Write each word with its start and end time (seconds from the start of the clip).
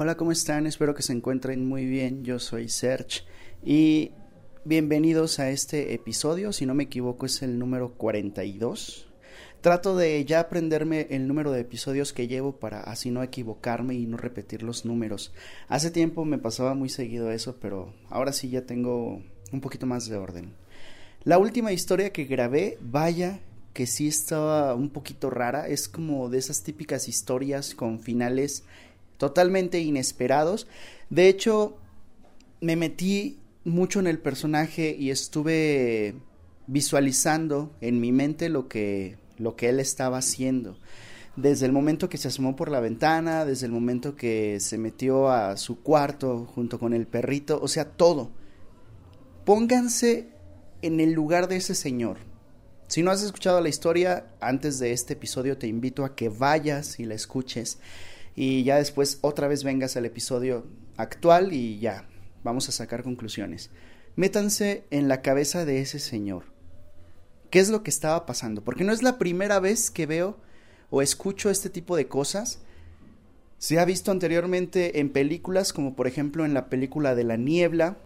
Hola, 0.00 0.16
¿cómo 0.16 0.30
están? 0.30 0.68
Espero 0.68 0.94
que 0.94 1.02
se 1.02 1.12
encuentren 1.12 1.66
muy 1.66 1.84
bien. 1.84 2.22
Yo 2.22 2.38
soy 2.38 2.68
Serge 2.68 3.22
y 3.64 4.12
bienvenidos 4.64 5.40
a 5.40 5.50
este 5.50 5.92
episodio. 5.92 6.52
Si 6.52 6.66
no 6.66 6.74
me 6.74 6.84
equivoco 6.84 7.26
es 7.26 7.42
el 7.42 7.58
número 7.58 7.94
42. 7.94 9.08
Trato 9.60 9.96
de 9.96 10.24
ya 10.24 10.38
aprenderme 10.38 11.08
el 11.10 11.26
número 11.26 11.50
de 11.50 11.62
episodios 11.62 12.12
que 12.12 12.28
llevo 12.28 12.60
para 12.60 12.82
así 12.82 13.10
no 13.10 13.24
equivocarme 13.24 13.96
y 13.96 14.06
no 14.06 14.18
repetir 14.18 14.62
los 14.62 14.84
números. 14.84 15.32
Hace 15.66 15.90
tiempo 15.90 16.24
me 16.24 16.38
pasaba 16.38 16.74
muy 16.74 16.90
seguido 16.90 17.32
eso, 17.32 17.56
pero 17.60 17.92
ahora 18.08 18.32
sí 18.32 18.50
ya 18.50 18.62
tengo 18.62 19.20
un 19.50 19.60
poquito 19.60 19.86
más 19.86 20.08
de 20.08 20.16
orden. 20.16 20.52
La 21.24 21.38
última 21.38 21.72
historia 21.72 22.12
que 22.12 22.24
grabé, 22.24 22.78
vaya 22.80 23.40
que 23.72 23.88
sí 23.88 24.06
estaba 24.08 24.74
un 24.74 24.90
poquito 24.90 25.30
rara, 25.30 25.66
es 25.66 25.88
como 25.88 26.28
de 26.28 26.38
esas 26.38 26.62
típicas 26.62 27.08
historias 27.08 27.74
con 27.74 28.00
finales 28.00 28.64
totalmente 29.18 29.80
inesperados. 29.80 30.66
De 31.10 31.28
hecho, 31.28 31.76
me 32.60 32.76
metí 32.76 33.38
mucho 33.64 34.00
en 34.00 34.06
el 34.06 34.18
personaje 34.18 34.96
y 34.98 35.10
estuve 35.10 36.14
visualizando 36.66 37.72
en 37.80 38.00
mi 38.00 38.12
mente 38.12 38.48
lo 38.48 38.68
que, 38.68 39.18
lo 39.36 39.56
que 39.56 39.68
él 39.68 39.80
estaba 39.80 40.18
haciendo. 40.18 40.78
Desde 41.36 41.66
el 41.66 41.72
momento 41.72 42.08
que 42.08 42.18
se 42.18 42.28
asomó 42.28 42.56
por 42.56 42.70
la 42.70 42.80
ventana, 42.80 43.44
desde 43.44 43.66
el 43.66 43.72
momento 43.72 44.16
que 44.16 44.58
se 44.60 44.78
metió 44.78 45.28
a 45.28 45.56
su 45.56 45.82
cuarto 45.82 46.46
junto 46.46 46.78
con 46.78 46.94
el 46.94 47.06
perrito, 47.06 47.60
o 47.62 47.68
sea, 47.68 47.90
todo. 47.90 48.30
Pónganse 49.44 50.28
en 50.82 51.00
el 51.00 51.12
lugar 51.12 51.48
de 51.48 51.56
ese 51.56 51.74
señor. 51.74 52.18
Si 52.88 53.02
no 53.02 53.10
has 53.10 53.22
escuchado 53.22 53.60
la 53.60 53.68
historia 53.68 54.26
antes 54.40 54.78
de 54.78 54.92
este 54.92 55.12
episodio, 55.12 55.58
te 55.58 55.66
invito 55.66 56.04
a 56.04 56.16
que 56.16 56.28
vayas 56.28 56.98
y 56.98 57.04
la 57.04 57.14
escuches 57.14 57.78
y 58.40 58.62
ya 58.62 58.76
después 58.76 59.18
otra 59.22 59.48
vez 59.48 59.64
vengas 59.64 59.96
al 59.96 60.06
episodio 60.06 60.64
actual 60.96 61.52
y 61.52 61.80
ya, 61.80 62.08
vamos 62.44 62.68
a 62.68 62.72
sacar 62.72 63.02
conclusiones. 63.02 63.70
Métanse 64.14 64.84
en 64.92 65.08
la 65.08 65.22
cabeza 65.22 65.64
de 65.64 65.80
ese 65.80 65.98
señor. 65.98 66.44
¿Qué 67.50 67.58
es 67.58 67.68
lo 67.68 67.82
que 67.82 67.90
estaba 67.90 68.26
pasando? 68.26 68.62
Porque 68.62 68.84
no 68.84 68.92
es 68.92 69.02
la 69.02 69.18
primera 69.18 69.58
vez 69.58 69.90
que 69.90 70.06
veo 70.06 70.38
o 70.88 71.02
escucho 71.02 71.50
este 71.50 71.68
tipo 71.68 71.96
de 71.96 72.06
cosas. 72.06 72.60
Se 73.58 73.80
ha 73.80 73.84
visto 73.84 74.12
anteriormente 74.12 75.00
en 75.00 75.10
películas, 75.10 75.72
como 75.72 75.96
por 75.96 76.06
ejemplo 76.06 76.44
en 76.44 76.54
la 76.54 76.68
película 76.68 77.16
de 77.16 77.24
La 77.24 77.36
Niebla, 77.36 77.96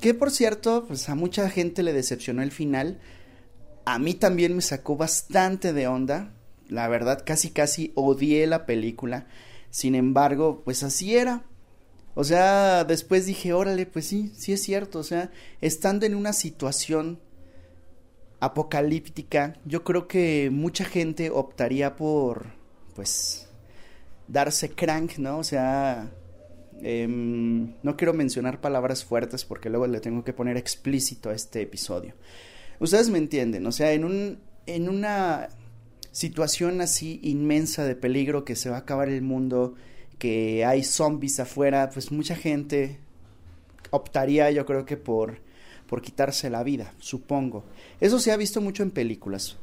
que 0.00 0.14
por 0.14 0.30
cierto, 0.30 0.86
pues 0.88 1.06
a 1.10 1.14
mucha 1.14 1.50
gente 1.50 1.82
le 1.82 1.92
decepcionó 1.92 2.42
el 2.42 2.50
final. 2.50 2.98
A 3.84 3.98
mí 3.98 4.14
también 4.14 4.56
me 4.56 4.62
sacó 4.62 4.96
bastante 4.96 5.74
de 5.74 5.86
onda. 5.86 6.32
La 6.66 6.88
verdad, 6.88 7.22
casi 7.26 7.50
casi 7.50 7.92
odié 7.94 8.46
la 8.46 8.64
película. 8.64 9.26
Sin 9.72 9.94
embargo, 9.94 10.60
pues 10.64 10.82
así 10.82 11.16
era. 11.16 11.44
O 12.14 12.24
sea, 12.24 12.84
después 12.84 13.24
dije, 13.24 13.54
órale, 13.54 13.86
pues 13.86 14.06
sí, 14.06 14.30
sí 14.36 14.52
es 14.52 14.62
cierto. 14.62 14.98
O 14.98 15.02
sea, 15.02 15.30
estando 15.62 16.04
en 16.04 16.14
una 16.14 16.34
situación 16.34 17.18
apocalíptica, 18.38 19.54
yo 19.64 19.82
creo 19.82 20.08
que 20.08 20.50
mucha 20.52 20.84
gente 20.84 21.30
optaría 21.30 21.96
por, 21.96 22.48
pues, 22.94 23.48
darse 24.28 24.68
crank, 24.68 25.16
¿no? 25.16 25.38
O 25.38 25.44
sea, 25.44 26.10
em, 26.82 27.74
no 27.82 27.96
quiero 27.96 28.12
mencionar 28.12 28.60
palabras 28.60 29.02
fuertes 29.04 29.46
porque 29.46 29.70
luego 29.70 29.86
le 29.86 30.00
tengo 30.00 30.22
que 30.22 30.34
poner 30.34 30.58
explícito 30.58 31.30
a 31.30 31.34
este 31.34 31.62
episodio. 31.62 32.14
Ustedes 32.78 33.08
me 33.08 33.18
entienden, 33.18 33.66
o 33.66 33.72
sea, 33.72 33.92
en 33.94 34.04
un, 34.04 34.38
en 34.66 34.90
una 34.90 35.48
situación 36.12 36.80
así 36.80 37.18
inmensa 37.22 37.84
de 37.84 37.96
peligro 37.96 38.44
que 38.44 38.54
se 38.54 38.70
va 38.70 38.76
a 38.76 38.80
acabar 38.80 39.08
el 39.08 39.22
mundo, 39.22 39.74
que 40.18 40.64
hay 40.64 40.84
zombies 40.84 41.40
afuera, 41.40 41.90
pues 41.92 42.12
mucha 42.12 42.36
gente 42.36 43.00
optaría 43.90 44.50
yo 44.50 44.64
creo 44.64 44.84
que 44.84 44.96
por, 44.96 45.40
por 45.86 46.02
quitarse 46.02 46.50
la 46.50 46.62
vida, 46.62 46.94
supongo. 46.98 47.64
Eso 48.00 48.18
se 48.18 48.30
ha 48.30 48.36
visto 48.36 48.60
mucho 48.60 48.82
en 48.82 48.90
películas. 48.90 49.56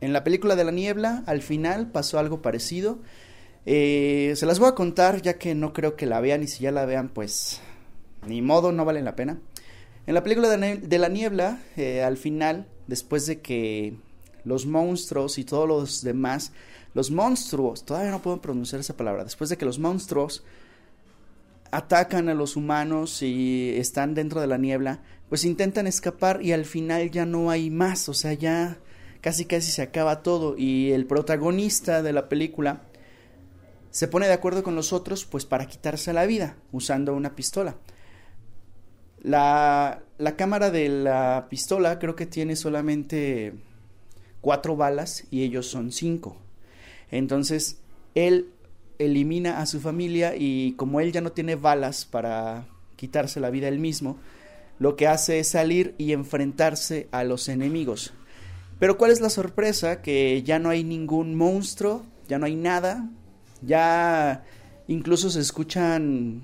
En 0.00 0.12
la 0.12 0.24
película 0.24 0.56
de 0.56 0.64
la 0.64 0.72
niebla, 0.72 1.22
al 1.26 1.42
final 1.42 1.90
pasó 1.90 2.18
algo 2.18 2.42
parecido. 2.42 2.98
Eh, 3.64 4.32
se 4.36 4.46
las 4.46 4.58
voy 4.58 4.68
a 4.68 4.74
contar 4.74 5.22
ya 5.22 5.38
que 5.38 5.54
no 5.54 5.72
creo 5.72 5.94
que 5.94 6.06
la 6.06 6.20
vean 6.20 6.42
y 6.42 6.48
si 6.48 6.64
ya 6.64 6.72
la 6.72 6.84
vean 6.84 7.08
pues 7.08 7.60
ni 8.26 8.42
modo, 8.42 8.72
no 8.72 8.84
vale 8.84 9.02
la 9.02 9.16
pena. 9.16 9.38
En 10.06 10.14
la 10.14 10.24
película 10.24 10.48
de, 10.48 10.98
la 10.98 11.08
niebla, 11.08 11.62
eh, 11.76 12.02
al 12.02 12.16
final, 12.16 12.66
después 12.88 13.26
de 13.26 13.40
que 13.40 13.94
los 14.44 14.66
monstruos 14.66 15.38
y 15.38 15.44
todos 15.44 15.68
los 15.68 16.02
demás, 16.02 16.52
los 16.94 17.10
monstruos, 17.10 17.84
todavía 17.84 18.10
no 18.10 18.22
puedo 18.22 18.40
pronunciar 18.40 18.80
esa 18.80 18.96
palabra, 18.96 19.24
después 19.24 19.50
de 19.50 19.56
que 19.56 19.64
los 19.64 19.78
monstruos 19.78 20.44
atacan 21.70 22.28
a 22.28 22.34
los 22.34 22.56
humanos 22.56 23.22
y 23.22 23.74
están 23.76 24.14
dentro 24.14 24.40
de 24.40 24.46
la 24.46 24.58
niebla, 24.58 25.00
pues 25.28 25.44
intentan 25.44 25.86
escapar 25.86 26.42
y 26.42 26.52
al 26.52 26.66
final 26.66 27.10
ya 27.10 27.24
no 27.24 27.50
hay 27.50 27.70
más, 27.70 28.08
o 28.10 28.14
sea, 28.14 28.34
ya 28.34 28.78
casi 29.22 29.46
casi 29.46 29.70
se 29.70 29.80
acaba 29.80 30.22
todo 30.22 30.56
y 30.58 30.92
el 30.92 31.06
protagonista 31.06 32.02
de 32.02 32.12
la 32.12 32.28
película 32.28 32.82
se 33.90 34.08
pone 34.08 34.26
de 34.26 34.32
acuerdo 34.32 34.62
con 34.62 34.74
los 34.74 34.92
otros 34.92 35.24
pues 35.24 35.46
para 35.46 35.66
quitarse 35.66 36.12
la 36.12 36.26
vida 36.26 36.56
usando 36.72 37.14
una 37.14 37.34
pistola. 37.34 37.76
La, 39.22 40.02
la 40.18 40.36
cámara 40.36 40.70
de 40.70 40.88
la 40.88 41.46
pistola 41.48 41.98
creo 41.98 42.16
que 42.16 42.26
tiene 42.26 42.56
solamente 42.56 43.54
cuatro 44.42 44.76
balas 44.76 45.24
y 45.30 45.42
ellos 45.42 45.66
son 45.66 45.90
cinco. 45.90 46.36
Entonces, 47.10 47.78
él 48.14 48.50
elimina 48.98 49.60
a 49.60 49.66
su 49.66 49.80
familia 49.80 50.34
y 50.36 50.72
como 50.72 51.00
él 51.00 51.12
ya 51.12 51.22
no 51.22 51.32
tiene 51.32 51.54
balas 51.54 52.04
para 52.04 52.66
quitarse 52.96 53.40
la 53.40 53.50
vida 53.50 53.68
él 53.68 53.78
mismo, 53.78 54.18
lo 54.78 54.96
que 54.96 55.06
hace 55.06 55.38
es 55.38 55.48
salir 55.48 55.94
y 55.96 56.12
enfrentarse 56.12 57.08
a 57.12 57.24
los 57.24 57.48
enemigos. 57.48 58.12
Pero 58.78 58.98
¿cuál 58.98 59.12
es 59.12 59.20
la 59.20 59.30
sorpresa? 59.30 60.02
Que 60.02 60.42
ya 60.42 60.58
no 60.58 60.68
hay 60.68 60.84
ningún 60.84 61.34
monstruo, 61.34 62.04
ya 62.28 62.38
no 62.38 62.46
hay 62.46 62.56
nada, 62.56 63.08
ya 63.62 64.44
incluso 64.88 65.30
se 65.30 65.40
escuchan 65.40 66.42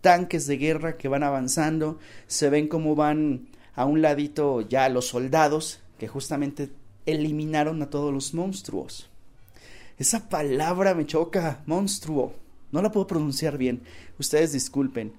tanques 0.00 0.46
de 0.46 0.56
guerra 0.56 0.96
que 0.96 1.08
van 1.08 1.22
avanzando, 1.22 1.98
se 2.26 2.50
ven 2.50 2.68
cómo 2.68 2.94
van 2.94 3.48
a 3.74 3.84
un 3.84 4.02
ladito 4.02 4.62
ya 4.62 4.88
los 4.88 5.08
soldados 5.08 5.80
que 5.98 6.08
justamente 6.08 6.70
eliminaron 7.06 7.82
a 7.82 7.90
todos 7.90 8.12
los 8.12 8.34
monstruos. 8.34 9.08
Esa 9.98 10.28
palabra 10.28 10.94
me 10.94 11.06
choca, 11.06 11.62
monstruo. 11.66 12.32
No 12.72 12.82
la 12.82 12.90
puedo 12.90 13.06
pronunciar 13.06 13.58
bien. 13.58 13.82
Ustedes 14.18 14.52
disculpen. 14.52 15.12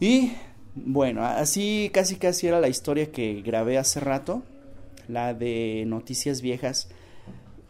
Y 0.00 0.32
bueno, 0.74 1.24
así 1.24 1.90
casi 1.92 2.16
casi 2.16 2.46
era 2.46 2.60
la 2.60 2.68
historia 2.68 3.12
que 3.12 3.42
grabé 3.42 3.76
hace 3.76 4.00
rato, 4.00 4.42
la 5.06 5.34
de 5.34 5.84
Noticias 5.86 6.40
Viejas. 6.40 6.88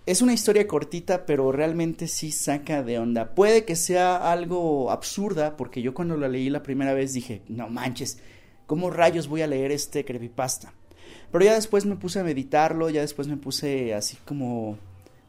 Es 0.06 0.22
una 0.22 0.32
historia 0.32 0.66
cortita, 0.66 1.26
pero 1.26 1.52
realmente 1.52 2.08
sí 2.08 2.32
saca 2.32 2.82
de 2.82 2.98
onda. 2.98 3.34
Puede 3.34 3.64
que 3.64 3.76
sea 3.76 4.32
algo 4.32 4.90
absurda, 4.90 5.56
porque 5.56 5.82
yo 5.82 5.94
cuando 5.94 6.16
la 6.16 6.28
leí 6.28 6.50
la 6.50 6.62
primera 6.62 6.92
vez 6.92 7.12
dije, 7.12 7.42
no 7.48 7.68
manches, 7.68 8.18
¿cómo 8.66 8.90
rayos 8.90 9.28
voy 9.28 9.42
a 9.42 9.46
leer 9.46 9.70
este 9.70 10.04
creepypasta? 10.04 10.72
Pero 11.32 11.44
ya 11.46 11.54
después 11.54 11.86
me 11.86 11.96
puse 11.96 12.20
a 12.20 12.24
meditarlo, 12.24 12.90
ya 12.90 13.00
después 13.00 13.26
me 13.26 13.38
puse 13.38 13.94
así 13.94 14.18
como 14.26 14.78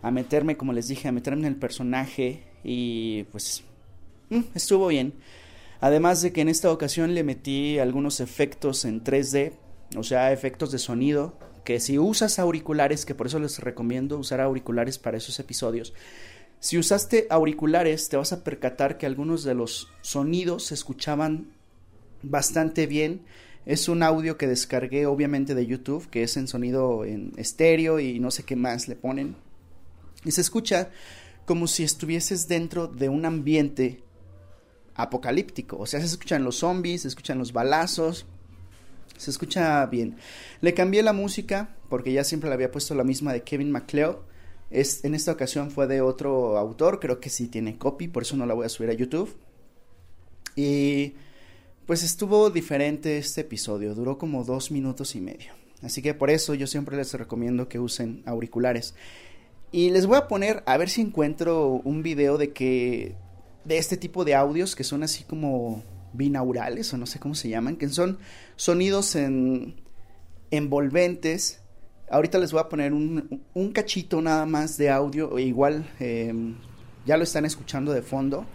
a 0.02 0.12
meterme, 0.12 0.58
como 0.58 0.74
les 0.74 0.90
dije, 0.90 1.08
a 1.08 1.14
meterme 1.14 1.41
en 1.41 1.53
el 1.53 1.56
personaje 1.56 2.44
y 2.64 3.24
pues 3.31 3.64
mm, 4.30 4.41
estuvo 4.53 4.88
bien. 4.88 5.14
Además 5.80 6.22
de 6.22 6.34
que 6.34 6.41
en 6.41 6.50
esta 6.50 6.72
ocasión 6.72 7.14
le 7.16 7.24
metí 7.24 7.80
algunos 7.80 8.19
efectos 8.19 8.84
en 8.86 9.03
3D, 9.03 9.53
o 9.96 10.03
sea, 10.03 10.31
efectos 10.34 10.72
de 10.72 10.80
sonido, 10.80 11.38
que 11.64 11.80
si 11.80 11.97
usas 11.97 12.38
auriculares, 12.38 13.06
que 13.06 13.16
por 13.16 13.28
eso 13.28 13.40
les 13.40 13.59
recomiendo 13.59 14.18
usar 14.18 14.41
auriculares 14.41 15.00
para 15.00 15.18
esos 15.18 15.40
episodios, 15.40 15.94
si 16.59 16.78
usaste 16.78 17.28
auriculares 17.30 18.08
te 18.09 18.18
vas 18.18 18.31
a 18.34 18.44
percatar 18.44 18.97
que 18.97 19.06
algunos 19.06 19.44
de 19.44 19.53
los 19.53 19.90
sonidos 20.02 20.67
se 20.67 20.73
escuchaban 20.73 21.47
bastante 22.22 22.88
bien 22.88 23.26
es 23.65 23.87
un 23.87 24.03
audio 24.03 24.37
que 24.37 24.47
descargué 24.47 25.05
obviamente 25.05 25.55
de 25.55 25.65
YouTube, 25.65 26.09
que 26.09 26.23
es 26.23 26.35
en 26.37 26.47
sonido 26.47 27.05
en 27.05 27.31
estéreo 27.37 27.99
y 27.99 28.19
no 28.19 28.31
sé 28.31 28.43
qué 28.43 28.55
más 28.55 28.87
le 28.87 28.95
ponen. 28.95 29.35
Y 30.25 30.31
se 30.31 30.41
escucha 30.41 30.89
como 31.45 31.67
si 31.67 31.83
estuvieses 31.83 32.47
dentro 32.47 32.87
de 32.87 33.09
un 33.09 33.25
ambiente 33.25 34.03
apocalíptico. 34.95 35.77
O 35.77 35.85
sea, 35.85 35.99
se 35.99 36.05
escuchan 36.05 36.43
los 36.43 36.57
zombies, 36.57 37.01
se 37.01 37.07
escuchan 37.07 37.37
los 37.37 37.53
balazos, 37.53 38.25
se 39.17 39.31
escucha 39.31 39.85
bien. 39.85 40.17
Le 40.61 40.73
cambié 40.73 41.03
la 41.03 41.13
música 41.13 41.75
porque 41.89 42.13
ya 42.13 42.23
siempre 42.23 42.49
le 42.49 42.55
había 42.55 42.71
puesto 42.71 42.95
la 42.95 43.03
misma 43.03 43.33
de 43.33 43.43
Kevin 43.43 43.71
MacLeod. 43.71 44.17
Es, 44.71 45.05
en 45.05 45.13
esta 45.13 45.31
ocasión 45.31 45.69
fue 45.71 45.87
de 45.87 46.01
otro 46.01 46.57
autor, 46.57 46.99
creo 46.99 47.19
que 47.19 47.29
sí 47.29 47.47
tiene 47.47 47.77
copy, 47.77 48.07
por 48.07 48.23
eso 48.23 48.35
no 48.35 48.45
la 48.45 48.55
voy 48.55 48.65
a 48.65 48.69
subir 48.69 48.89
a 48.89 48.93
YouTube. 48.93 49.35
Y 50.55 51.13
pues 51.85 52.03
estuvo 52.03 52.50
diferente 52.50 53.18
este 53.18 53.41
episodio, 53.41 53.96
duró 53.96 54.18
como 54.18 54.44
dos 54.44 54.72
minutos 54.72 55.16
y 55.16 55.22
medio. 55.22 55.53
Así 55.82 56.02
que 56.02 56.14
por 56.14 56.30
eso 56.30 56.53
yo 56.53 56.66
siempre 56.66 56.96
les 56.96 57.14
recomiendo 57.14 57.68
que 57.68 57.80
usen 57.80 58.24
auriculares. 58.26 58.96
Y 59.72 59.90
les 59.90 60.06
voy 60.06 60.18
a 60.18 60.28
poner, 60.28 60.64
a 60.66 60.78
ver 60.78 60.90
si 60.90 61.02
encuentro 61.02 61.82
un 61.84 62.03
video 62.03 62.38
de 62.38 62.53
que 62.53 63.16
de 63.66 63.78
este 63.78 63.97
tipo 63.97 64.24
de 64.24 64.35
audios 64.35 64.76
que 64.76 64.84
son 64.84 65.03
así 65.03 65.24
como 65.24 65.84
binaurales 66.14 66.94
o 66.94 66.97
no 66.97 67.06
sé 67.06 67.20
cómo 67.20 67.35
se 67.35 67.50
llaman, 67.50 67.76
que 67.76 67.90
son 67.90 68.20
sonidos 68.56 69.16
en 69.16 69.76
envolventes. 70.52 71.59
Ahorita 72.09 72.38
les 72.38 72.52
voy 72.52 72.62
a 72.62 72.70
poner 72.70 72.94
un, 72.94 73.44
un 73.53 73.72
cachito 73.72 74.22
nada 74.22 74.46
más 74.46 74.78
de 74.78 74.90
audio, 74.90 75.38
igual 75.40 75.90
em, 76.00 76.56
ya 77.06 77.18
lo 77.18 77.24
están 77.24 77.44
escuchando 77.44 77.91
de 77.91 78.03
fondo. 78.03 78.46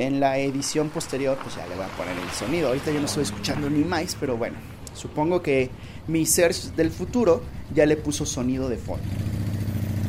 En 0.00 0.18
la 0.18 0.38
edición 0.38 0.88
posterior, 0.88 1.36
pues 1.42 1.56
ya 1.56 1.66
le 1.66 1.74
voy 1.74 1.84
a 1.84 1.88
poner 1.88 2.16
el 2.16 2.30
sonido. 2.30 2.68
Ahorita 2.68 2.90
yo 2.90 3.00
no 3.00 3.04
estoy 3.04 3.24
escuchando 3.24 3.68
ni 3.68 3.84
más, 3.84 4.16
pero 4.18 4.34
bueno, 4.34 4.56
supongo 4.94 5.42
que 5.42 5.68
mi 6.08 6.24
search 6.24 6.74
del 6.74 6.90
futuro 6.90 7.42
ya 7.74 7.84
le 7.84 7.98
puso 7.98 8.24
sonido 8.24 8.70
de 8.70 8.78
fondo. 8.78 9.04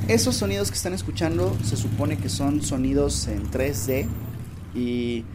Esos 0.07 0.37
sonidos 0.37 0.69
que 0.69 0.77
están 0.77 0.93
escuchando 0.93 1.57
se 1.61 1.75
supone 1.75 2.17
que 2.17 2.29
son 2.29 2.61
sonidos 2.61 3.27
en 3.27 3.51
3D 3.51 4.07
y 4.73 5.25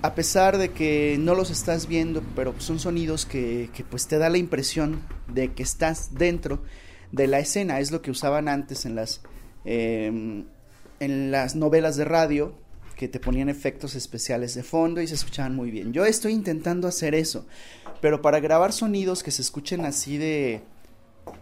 a 0.00 0.14
pesar 0.14 0.56
de 0.56 0.70
que 0.70 1.18
no 1.20 1.34
los 1.34 1.50
estás 1.50 1.88
viendo, 1.88 2.22
pero 2.34 2.54
son 2.60 2.78
sonidos 2.78 3.26
que, 3.26 3.68
pues 3.90 4.06
te 4.06 4.16
da 4.16 4.30
la 4.30 4.38
impresión 4.38 5.02
de 5.28 5.52
que 5.52 5.62
estás 5.62 6.14
dentro 6.14 6.62
de 7.10 7.26
la 7.26 7.40
escena. 7.40 7.78
Es 7.78 7.90
lo 7.90 8.00
que 8.00 8.10
usaban 8.10 8.48
antes 8.48 8.86
en 8.86 8.94
las, 8.94 9.20
em, 9.66 10.46
en 10.98 11.30
las 11.30 11.56
novelas 11.56 11.98
de 11.98 12.06
radio, 12.06 12.61
que 13.02 13.08
te 13.08 13.18
ponían 13.18 13.48
efectos 13.48 13.96
especiales 13.96 14.54
de 14.54 14.62
fondo 14.62 15.02
y 15.02 15.08
se 15.08 15.16
escuchaban 15.16 15.56
muy 15.56 15.72
bien. 15.72 15.92
Yo 15.92 16.04
estoy 16.04 16.34
intentando 16.34 16.86
hacer 16.86 17.16
eso, 17.16 17.44
pero 18.00 18.22
para 18.22 18.38
grabar 18.38 18.72
sonidos 18.72 19.24
que 19.24 19.32
se 19.32 19.42
escuchen 19.42 19.84
así 19.84 20.18
de, 20.18 20.62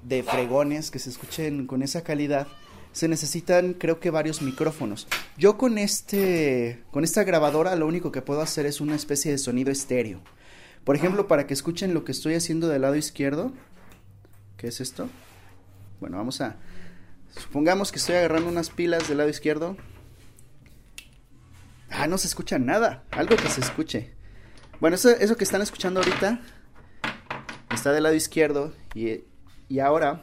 de 0.02 0.22
fregones, 0.22 0.90
que 0.90 0.98
se 0.98 1.10
escuchen 1.10 1.66
con 1.66 1.82
esa 1.82 2.02
calidad, 2.02 2.46
se 2.92 3.08
necesitan 3.08 3.74
creo 3.74 4.00
que 4.00 4.08
varios 4.08 4.40
micrófonos. 4.40 5.06
Yo 5.36 5.58
con 5.58 5.76
este 5.76 6.82
con 6.92 7.04
esta 7.04 7.24
grabadora 7.24 7.76
lo 7.76 7.86
único 7.86 8.10
que 8.10 8.22
puedo 8.22 8.40
hacer 8.40 8.64
es 8.64 8.80
una 8.80 8.96
especie 8.96 9.30
de 9.30 9.36
sonido 9.36 9.70
estéreo. 9.70 10.22
Por 10.84 10.96
ejemplo, 10.96 11.28
para 11.28 11.46
que 11.46 11.52
escuchen 11.52 11.92
lo 11.92 12.04
que 12.04 12.12
estoy 12.12 12.36
haciendo 12.36 12.68
del 12.68 12.80
lado 12.80 12.96
izquierdo, 12.96 13.52
¿qué 14.56 14.68
es 14.68 14.80
esto? 14.80 15.10
Bueno, 16.00 16.16
vamos 16.16 16.40
a 16.40 16.56
supongamos 17.36 17.92
que 17.92 17.98
estoy 17.98 18.16
agarrando 18.16 18.48
unas 18.48 18.70
pilas 18.70 19.06
del 19.08 19.18
lado 19.18 19.28
izquierdo. 19.28 19.76
Ah, 22.00 22.06
no 22.06 22.16
se 22.16 22.28
escucha 22.28 22.58
nada, 22.58 23.04
algo 23.10 23.36
que 23.36 23.50
se 23.50 23.60
escuche. 23.60 24.10
Bueno, 24.80 24.96
eso, 24.96 25.10
eso 25.10 25.36
que 25.36 25.44
están 25.44 25.60
escuchando 25.60 26.00
ahorita 26.00 26.40
está 27.74 27.92
del 27.92 28.04
lado 28.04 28.14
izquierdo 28.14 28.72
y, 28.94 29.24
y 29.68 29.80
ahora 29.80 30.22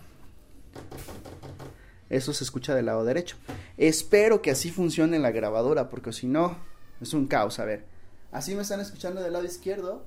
eso 2.09 2.33
se 2.33 2.43
escucha 2.43 2.73
del 2.73 2.87
lado 2.87 3.05
derecho. 3.05 3.37
Espero 3.77 4.41
que 4.41 4.49
así 4.49 4.71
funcione 4.71 5.19
la 5.19 5.29
grabadora, 5.29 5.87
porque 5.87 6.11
si 6.13 6.25
no, 6.25 6.57
es 6.99 7.13
un 7.13 7.27
caos. 7.27 7.59
A 7.59 7.65
ver, 7.65 7.85
así 8.31 8.55
me 8.55 8.63
están 8.63 8.79
escuchando 8.79 9.21
del 9.21 9.33
lado 9.33 9.45
izquierdo 9.45 10.03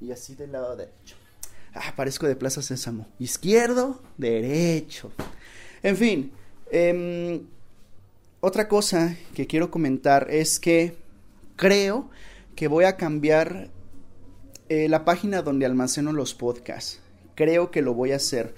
y 0.00 0.10
así 0.10 0.34
del 0.34 0.50
lado 0.50 0.74
derecho. 0.74 1.14
Ah, 1.72 1.92
parezco 1.94 2.26
de 2.26 2.34
Plaza 2.34 2.62
Sésamo. 2.62 3.06
Izquierdo, 3.20 4.02
derecho. 4.18 5.12
En 5.84 5.96
fin, 5.96 6.32
em, 6.72 7.46
otra 8.40 8.66
cosa 8.66 9.16
que 9.36 9.46
quiero 9.46 9.70
comentar 9.70 10.26
es 10.28 10.58
que 10.58 11.00
creo 11.56 12.10
que 12.56 12.68
voy 12.68 12.84
a 12.84 12.96
cambiar 12.96 13.70
eh, 14.68 14.88
la 14.88 15.04
página 15.04 15.42
donde 15.42 15.66
almaceno 15.66 16.12
los 16.12 16.34
podcasts. 16.34 17.00
Creo 17.34 17.70
que 17.70 17.82
lo 17.82 17.94
voy 17.94 18.12
a 18.12 18.16
hacer 18.16 18.54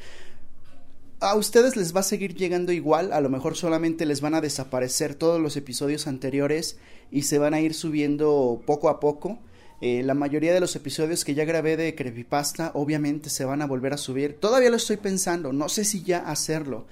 a 1.25 1.37
ustedes 1.37 1.75
les 1.76 1.96
va 1.96 2.00
a 2.00 2.05
seguir 2.05 2.35
llegando 2.35 2.70
igual, 2.70 3.12
a 3.12 3.20
lo 3.23 3.31
mejor 3.31 3.56
solamente 3.56 4.05
les 4.05 4.20
van 4.20 4.35
a 4.35 4.43
desaparecer 4.43 5.14
todos 5.14 5.41
los 5.41 5.56
episodios 5.56 6.06
anteriores 6.06 6.76
y 7.11 7.23
se 7.23 7.38
van 7.38 7.55
a 7.55 7.61
ir 7.61 7.73
subiendo 7.73 8.62
poco 8.67 8.91
a 8.91 9.00
poco. 9.00 9.38
Eh, 9.81 10.02
la 10.02 10.12
mayoría 10.12 10.52
de 10.52 10.61
los 10.61 10.76
episodios 10.76 11.25
que 11.25 11.35
ya 11.35 11.47
grabé 11.47 11.79
de 11.79 11.94
Creepypasta 11.94 12.73
obviamente 12.75 13.31
se 13.31 13.47
van 13.47 13.62
a 13.62 13.67
volver 13.67 13.94
a 13.94 13.97
subir. 13.97 14.38
Todavía 14.38 14.69
lo 14.69 14.76
estoy 14.76 14.99
pensando, 14.99 15.52
no 15.52 15.70
sé 15.70 15.85
si 15.85 16.02
ya 16.02 16.19
hacerlo. 16.19 16.87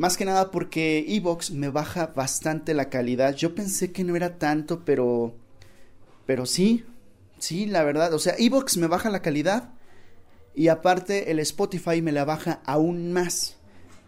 Más 0.00 0.16
que 0.16 0.24
nada 0.24 0.50
porque 0.50 1.04
Evox 1.08 1.50
me 1.50 1.68
baja 1.68 2.06
bastante 2.16 2.72
la 2.72 2.88
calidad. 2.88 3.34
Yo 3.34 3.54
pensé 3.54 3.92
que 3.92 4.02
no 4.02 4.16
era 4.16 4.38
tanto, 4.38 4.82
pero... 4.82 5.34
Pero 6.24 6.46
sí, 6.46 6.86
sí, 7.38 7.66
la 7.66 7.84
verdad. 7.84 8.14
O 8.14 8.18
sea, 8.18 8.34
Evox 8.38 8.78
me 8.78 8.86
baja 8.86 9.10
la 9.10 9.20
calidad. 9.20 9.74
Y 10.54 10.68
aparte 10.68 11.30
el 11.30 11.38
Spotify 11.40 12.00
me 12.00 12.12
la 12.12 12.24
baja 12.24 12.62
aún 12.64 13.12
más. 13.12 13.56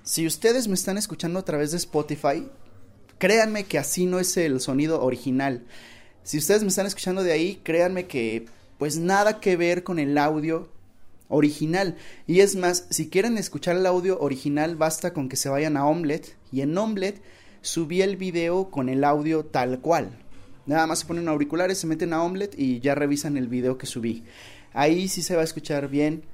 Si 0.03 0.27
ustedes 0.27 0.67
me 0.67 0.77
están 0.77 0.97
escuchando 0.97 1.39
a 1.39 1.45
través 1.45 1.73
de 1.73 1.77
Spotify, 1.77 2.49
créanme 3.19 3.65
que 3.65 3.77
así 3.79 4.07
no 4.07 4.19
es 4.19 4.35
el 4.39 4.63
sonido 4.63 5.05
original. 5.05 5.67
Si 6.23 6.39
ustedes 6.39 6.63
me 6.63 6.69
están 6.69 6.87
escuchando 6.87 7.23
de 7.23 7.33
ahí, 7.33 7.61
créanme 7.63 8.07
que 8.07 8.47
pues 8.79 8.97
nada 8.97 9.41
que 9.41 9.57
ver 9.59 9.85
con 9.85 9.99
el 9.99 10.17
audio 10.17 10.72
original. 11.33 11.97
Y 12.27 12.41
es 12.41 12.55
más, 12.55 12.87
si 12.91 13.09
quieren 13.09 13.39
escuchar 13.39 13.77
el 13.77 13.87
audio 13.87 14.21
original, 14.21 14.77
basta 14.77 15.13
con 15.13 15.29
que 15.29 15.37
se 15.37 15.49
vayan 15.49 15.77
a 15.77 15.87
Omelette. 15.87 16.37
Y 16.53 16.61
en 16.61 16.77
Omelette 16.77 17.23
subí 17.63 18.03
el 18.03 18.17
video 18.17 18.71
con 18.71 18.89
el 18.89 19.03
audio 19.03 19.45
tal 19.45 19.81
cual. 19.81 20.19
Nada 20.67 20.87
más 20.87 21.01
se 21.01 21.07
ponen 21.07 21.29
auriculares, 21.29 21.79
se 21.79 21.87
meten 21.87 22.13
a 22.13 22.23
Omelette 22.23 22.59
y 22.59 22.81
ya 22.81 22.95
revisan 22.95 23.37
el 23.37 23.49
video 23.49 23.79
que 23.79 23.87
subí. 23.87 24.25
Ahí 24.73 25.09
sí 25.09 25.23
se 25.23 25.35
va 25.35 25.41
a 25.41 25.45
escuchar 25.45 25.89
bien. 25.89 26.25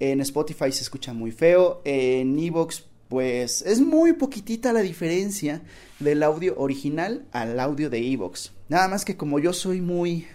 En 0.00 0.20
Spotify 0.20 0.72
se 0.72 0.82
escucha 0.82 1.12
muy 1.12 1.30
feo. 1.30 1.80
En 1.84 2.38
Evox 2.38 2.84
pues 3.08 3.62
es 3.62 3.80
muy 3.80 4.12
poquitita 4.12 4.72
la 4.72 4.80
diferencia 4.80 5.62
del 5.98 6.22
audio 6.22 6.54
original 6.58 7.26
al 7.32 7.58
audio 7.58 7.88
de 7.88 8.12
Evox. 8.12 8.52
Nada 8.68 8.88
más 8.88 9.04
que 9.04 9.16
como 9.16 9.38
yo 9.38 9.52
soy 9.52 9.80
muy, 9.80 10.26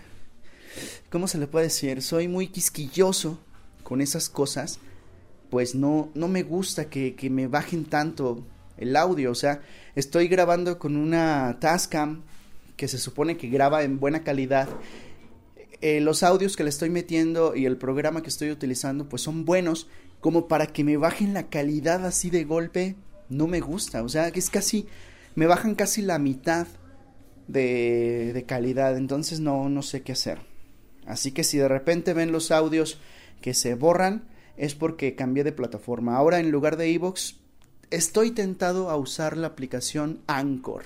¿cómo 1.11 1.27
se 1.27 1.37
le 1.37 1.47
puede 1.47 1.65
decir? 1.65 2.01
Soy 2.01 2.27
muy 2.27 2.47
quisquilloso 2.47 3.39
con 3.93 4.01
esas 4.01 4.27
cosas, 4.27 4.79
pues 5.51 5.75
no, 5.75 6.09
no 6.15 6.27
me 6.27 6.41
gusta 6.41 6.89
que, 6.89 7.13
que 7.13 7.29
me 7.29 7.45
bajen 7.45 7.85
tanto 7.85 8.43
el 8.75 8.95
audio. 8.95 9.29
O 9.29 9.35
sea, 9.35 9.61
estoy 9.93 10.27
grabando 10.27 10.79
con 10.79 10.95
una 10.95 11.57
Tascam 11.59 12.23
que 12.75 12.87
se 12.87 12.97
supone 12.97 13.37
que 13.37 13.49
graba 13.49 13.83
en 13.83 13.99
buena 13.99 14.23
calidad. 14.23 14.67
Eh, 15.79 16.01
los 16.01 16.23
audios 16.23 16.57
que 16.57 16.63
le 16.63 16.71
estoy 16.71 16.89
metiendo 16.89 17.55
y 17.55 17.67
el 17.67 17.77
programa 17.77 18.23
que 18.23 18.29
estoy 18.29 18.49
utilizando 18.49 19.07
pues 19.07 19.21
son 19.21 19.45
buenos 19.45 19.87
como 20.21 20.47
para 20.47 20.65
que 20.65 20.83
me 20.83 20.97
bajen 20.97 21.35
la 21.35 21.49
calidad 21.49 22.03
así 22.03 22.31
de 22.31 22.45
golpe, 22.45 22.95
no 23.29 23.45
me 23.45 23.59
gusta. 23.59 24.01
O 24.01 24.09
sea, 24.09 24.31
que 24.31 24.39
es 24.39 24.49
casi, 24.49 24.87
me 25.35 25.45
bajan 25.45 25.75
casi 25.75 26.01
la 26.01 26.17
mitad 26.17 26.65
de, 27.47 28.31
de 28.33 28.43
calidad. 28.45 28.97
Entonces 28.97 29.39
no, 29.39 29.69
no 29.69 29.83
sé 29.83 30.01
qué 30.01 30.13
hacer. 30.13 30.39
Así 31.05 31.31
que 31.31 31.43
si 31.43 31.59
de 31.59 31.67
repente 31.67 32.15
ven 32.15 32.31
los 32.31 32.49
audios 32.49 32.97
que 33.43 33.53
se 33.53 33.75
borran, 33.75 34.23
es 34.57 34.73
porque 34.73 35.13
cambié 35.13 35.43
de 35.43 35.51
plataforma. 35.51 36.17
Ahora 36.17 36.39
en 36.39 36.49
lugar 36.49 36.77
de 36.77 36.91
Evox, 36.91 37.35
estoy 37.91 38.31
tentado 38.31 38.89
a 38.89 38.97
usar 38.97 39.37
la 39.37 39.45
aplicación 39.45 40.21
Anchor. 40.25 40.83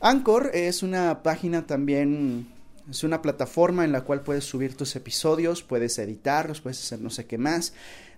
Anchor 0.00 0.50
es 0.54 0.82
una 0.82 1.22
página 1.22 1.68
también, 1.68 2.48
es 2.90 3.04
una 3.04 3.22
plataforma 3.22 3.84
en 3.84 3.92
la 3.92 4.00
cual 4.00 4.22
puedes 4.22 4.42
subir 4.42 4.76
tus 4.76 4.96
episodios, 4.96 5.62
puedes 5.62 5.96
editarlos, 5.98 6.60
puedes 6.60 6.82
hacer 6.82 7.00
no 7.00 7.10
sé 7.10 7.26
qué 7.26 7.38
más 7.38 7.72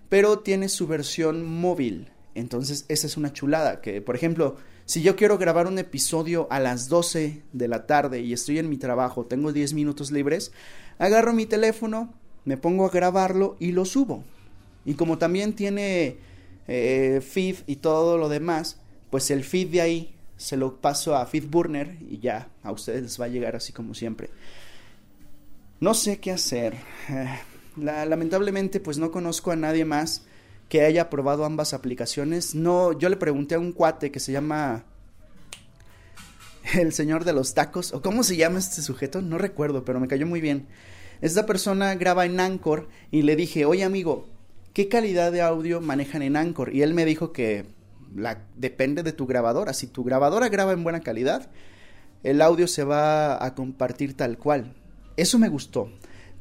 pero 0.09 0.39
tiene 0.39 0.67
su 0.67 0.87
versión 0.87 1.45
móvil. 1.45 2.11
Entonces, 2.35 2.85
esa 2.89 3.07
es 3.07 3.15
una 3.15 3.31
chulada. 3.31 3.79
Que, 3.81 4.01
por 4.01 4.15
ejemplo, 4.15 4.57
si 4.85 5.01
yo 5.01 5.15
quiero 5.15 5.37
grabar 5.37 5.67
un 5.67 5.79
episodio 5.79 6.47
a 6.49 6.59
las 6.59 6.89
12 6.89 7.43
de 7.53 7.67
la 7.67 7.85
tarde 7.85 8.21
y 8.21 8.33
estoy 8.33 8.59
en 8.59 8.69
mi 8.69 8.77
trabajo, 8.77 9.25
tengo 9.25 9.53
10 9.53 9.73
minutos 9.73 10.11
libres, 10.11 10.51
agarro 10.97 11.33
mi 11.33 11.45
teléfono, 11.45 12.13
me 12.49 12.57
pongo 12.57 12.87
a 12.87 12.89
grabarlo 12.89 13.57
y 13.59 13.73
lo 13.73 13.85
subo. 13.85 14.23
Y 14.83 14.95
como 14.95 15.19
también 15.19 15.53
tiene 15.53 16.17
eh, 16.67 17.21
feed 17.21 17.57
y 17.67 17.75
todo 17.75 18.17
lo 18.17 18.27
demás, 18.27 18.79
pues 19.11 19.29
el 19.29 19.43
feed 19.43 19.67
de 19.67 19.81
ahí 19.81 20.15
se 20.35 20.57
lo 20.57 20.81
paso 20.81 21.15
a 21.15 21.27
FeedBurner 21.27 21.99
y 22.09 22.17
ya 22.17 22.49
a 22.63 22.71
ustedes 22.71 23.03
les 23.03 23.21
va 23.21 23.25
a 23.25 23.27
llegar 23.27 23.55
así 23.55 23.71
como 23.71 23.93
siempre. 23.93 24.31
No 25.79 25.93
sé 25.93 26.19
qué 26.19 26.31
hacer. 26.31 26.73
Eh, 27.09 27.39
lamentablemente, 27.77 28.79
pues 28.79 28.97
no 28.97 29.11
conozco 29.11 29.51
a 29.51 29.55
nadie 29.55 29.85
más 29.85 30.23
que 30.69 30.81
haya 30.81 31.07
probado 31.11 31.45
ambas 31.45 31.75
aplicaciones. 31.75 32.55
No, 32.55 32.97
yo 32.97 33.09
le 33.09 33.17
pregunté 33.17 33.53
a 33.53 33.59
un 33.59 33.73
cuate 33.73 34.11
que 34.11 34.19
se 34.19 34.31
llama 34.31 34.85
el 36.73 36.93
señor 36.93 37.25
de 37.25 37.33
los 37.33 37.53
tacos, 37.53 37.93
o 37.93 38.01
cómo 38.01 38.23
se 38.23 38.37
llama 38.37 38.57
este 38.57 38.81
sujeto, 38.81 39.21
no 39.21 39.37
recuerdo, 39.37 39.85
pero 39.85 39.99
me 39.99 40.07
cayó 40.07 40.25
muy 40.25 40.41
bien. 40.41 40.65
Esta 41.21 41.45
persona 41.45 41.95
graba 41.95 42.25
en 42.25 42.39
Anchor 42.39 42.87
y 43.11 43.23
le 43.23 43.35
dije, 43.35 43.65
oye 43.65 43.83
amigo, 43.83 44.27
¿qué 44.73 44.87
calidad 44.87 45.31
de 45.31 45.41
audio 45.41 45.81
manejan 45.81 46.21
en 46.21 46.35
Anchor? 46.35 46.73
Y 46.73 46.81
él 46.81 46.93
me 46.93 47.05
dijo 47.05 47.31
que 47.33 47.65
depende 48.55 49.03
de 49.03 49.13
tu 49.13 49.27
grabadora. 49.27 49.73
Si 49.73 49.87
tu 49.87 50.03
grabadora 50.03 50.49
graba 50.49 50.73
en 50.73 50.83
buena 50.83 51.01
calidad, 51.01 51.49
el 52.23 52.41
audio 52.41 52.67
se 52.67 52.83
va 52.83 53.43
a 53.43 53.55
compartir 53.55 54.15
tal 54.15 54.37
cual. 54.37 54.75
Eso 55.17 55.37
me 55.39 55.49
gustó. 55.49 55.91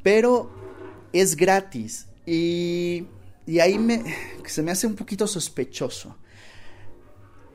Pero 0.03 0.51
es 1.13 1.37
gratis 1.37 2.07
y, 2.25 3.07
y 3.47 3.59
ahí 3.61 3.79
me, 3.79 4.05
se 4.47 4.63
me 4.63 4.71
hace 4.71 4.87
un 4.87 4.95
poquito 4.95 5.27
sospechoso. 5.27 6.17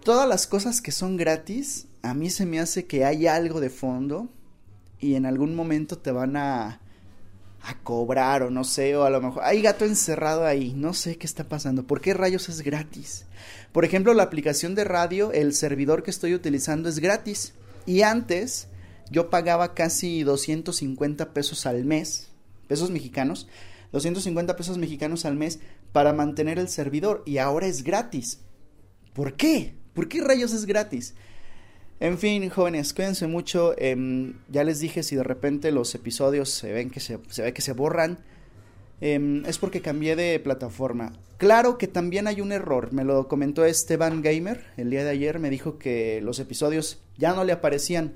Todas 0.03 0.27
las 0.27 0.47
cosas 0.47 0.81
que 0.81 0.91
son 0.91 1.15
gratis 1.15 1.87
a 2.03 2.13
mí 2.13 2.29
se 2.29 2.45
me 2.45 2.59
hace 2.59 2.85
que 2.85 3.05
hay 3.05 3.27
algo 3.27 3.61
de 3.61 3.69
fondo 3.69 4.27
y 4.99 5.15
en 5.15 5.25
algún 5.25 5.55
momento 5.55 5.97
te 5.97 6.11
van 6.11 6.35
a 6.35 6.81
a 7.63 7.75
cobrar 7.79 8.43
o 8.43 8.49
no 8.49 8.65
sé, 8.65 8.95
o 8.97 9.05
a 9.05 9.09
lo 9.09 9.21
mejor 9.21 9.43
hay 9.45 9.61
gato 9.61 9.85
encerrado 9.85 10.45
ahí, 10.45 10.73
no 10.75 10.93
sé 10.93 11.17
qué 11.17 11.25
está 11.25 11.45
pasando, 11.45 11.87
¿por 11.87 12.01
qué 12.01 12.13
rayos 12.13 12.49
es 12.49 12.61
gratis? 12.61 13.25
Por 13.71 13.85
ejemplo, 13.85 14.13
la 14.13 14.23
aplicación 14.23 14.75
de 14.75 14.83
radio, 14.83 15.31
el 15.31 15.53
servidor 15.53 16.03
que 16.03 16.11
estoy 16.11 16.33
utilizando 16.33 16.89
es 16.89 16.99
gratis 16.99 17.53
y 17.85 18.01
antes 18.01 18.67
yo 19.09 19.29
pagaba 19.29 19.73
casi 19.73 20.23
250 20.23 21.33
pesos 21.33 21.65
al 21.65 21.85
mes, 21.85 22.27
pesos 22.67 22.91
mexicanos, 22.91 23.47
250 23.93 24.57
pesos 24.57 24.77
mexicanos 24.77 25.23
al 25.23 25.35
mes 25.35 25.59
para 25.93 26.11
mantener 26.11 26.59
el 26.59 26.67
servidor 26.67 27.23
y 27.25 27.37
ahora 27.37 27.67
es 27.67 27.83
gratis. 27.83 28.39
¿Por 29.13 29.35
qué? 29.35 29.75
¿Por 29.93 30.09
qué 30.09 30.21
rayos 30.21 30.51
es 30.51 30.65
gratis? 30.65 31.13
En 31.99 32.17
fin, 32.17 32.49
jóvenes, 32.49 32.93
cuídense 32.93 33.27
mucho. 33.27 33.73
Em, 33.77 34.33
ya 34.49 34.63
les 34.63 34.79
dije, 34.79 35.03
si 35.03 35.15
de 35.15 35.23
repente 35.23 35.71
los 35.71 35.95
episodios 35.95 36.49
se 36.49 36.71
ven 36.73 36.89
que 36.89 36.99
se, 36.99 37.17
ve 37.17 37.53
que 37.53 37.61
se 37.61 37.73
borran, 37.73 38.19
em, 39.01 39.45
es 39.45 39.57
porque 39.57 39.81
cambié 39.81 40.15
de 40.15 40.39
plataforma. 40.39 41.13
Claro 41.37 41.77
que 41.77 41.87
también 41.87 42.27
hay 42.27 42.41
un 42.41 42.51
error. 42.51 42.91
Me 42.93 43.03
lo 43.03 43.27
comentó 43.27 43.65
Esteban 43.65 44.21
Gamer 44.21 44.65
el 44.77 44.89
día 44.89 45.03
de 45.03 45.11
ayer. 45.11 45.39
Me 45.39 45.49
dijo 45.49 45.77
que 45.77 46.21
los 46.21 46.39
episodios 46.39 46.99
ya 47.17 47.33
no 47.33 47.43
le 47.43 47.53
aparecían. 47.53 48.13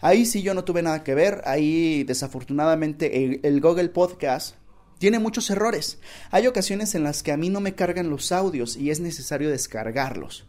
Ahí 0.00 0.26
sí 0.26 0.42
yo 0.42 0.54
no 0.54 0.64
tuve 0.64 0.82
nada 0.82 1.04
que 1.04 1.14
ver. 1.14 1.42
Ahí 1.44 2.04
desafortunadamente 2.04 3.40
el 3.46 3.60
Google 3.60 3.88
Podcast 3.90 4.56
tiene 5.02 5.18
muchos 5.18 5.50
errores. 5.50 5.98
Hay 6.30 6.46
ocasiones 6.46 6.94
en 6.94 7.02
las 7.02 7.24
que 7.24 7.32
a 7.32 7.36
mí 7.36 7.50
no 7.50 7.58
me 7.58 7.74
cargan 7.74 8.08
los 8.08 8.30
audios 8.30 8.76
y 8.76 8.92
es 8.92 9.00
necesario 9.00 9.50
descargarlos. 9.50 10.46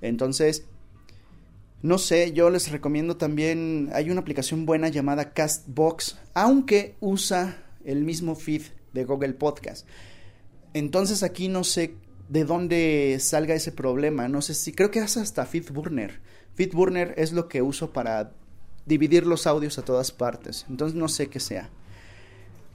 Entonces, 0.00 0.64
no 1.84 1.98
sé, 1.98 2.32
yo 2.32 2.48
les 2.48 2.70
recomiendo 2.70 3.18
también, 3.18 3.90
hay 3.92 4.08
una 4.08 4.22
aplicación 4.22 4.64
buena 4.64 4.88
llamada 4.88 5.34
Castbox, 5.34 6.16
aunque 6.32 6.96
usa 7.00 7.62
el 7.84 8.04
mismo 8.04 8.36
feed 8.36 8.62
de 8.94 9.04
Google 9.04 9.34
Podcast. 9.34 9.86
Entonces 10.72 11.22
aquí 11.22 11.48
no 11.48 11.62
sé 11.62 11.96
de 12.30 12.46
dónde 12.46 13.18
salga 13.20 13.54
ese 13.54 13.70
problema, 13.70 14.28
no 14.28 14.40
sé 14.40 14.54
si, 14.54 14.72
creo 14.72 14.90
que 14.90 15.00
hace 15.00 15.20
hasta 15.20 15.44
FeedBurner. 15.44 16.22
FeedBurner 16.54 17.12
es 17.18 17.34
lo 17.34 17.48
que 17.48 17.60
uso 17.60 17.92
para 17.92 18.32
dividir 18.86 19.26
los 19.26 19.46
audios 19.46 19.76
a 19.78 19.84
todas 19.84 20.10
partes, 20.10 20.64
entonces 20.70 20.96
no 20.96 21.08
sé 21.08 21.28
qué 21.28 21.38
sea. 21.38 21.68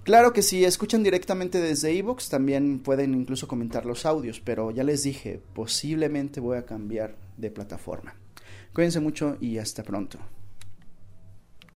Claro 0.03 0.33
que 0.33 0.43
si 0.43 0.65
escuchan 0.65 1.01
directamente 1.01 1.59
desde 1.59 1.97
Evox 1.97 2.29
también 2.29 2.77
pueden 2.77 3.15
incluso 3.15 3.47
comentar 3.47 3.87
los 3.87 4.05
audios, 4.05 4.39
pero 4.39 4.69
ya 4.69 4.83
les 4.83 5.01
dije, 5.01 5.41
posiblemente 5.55 6.39
voy 6.39 6.59
a 6.59 6.67
cambiar 6.67 7.15
de 7.37 7.49
plataforma. 7.49 8.13
Cuídense 8.73 8.99
mucho 8.99 9.37
y 9.41 9.57
hasta 9.57 9.83
pronto. 9.83 10.19